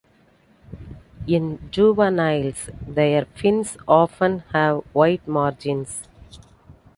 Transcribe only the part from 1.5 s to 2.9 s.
juveniles,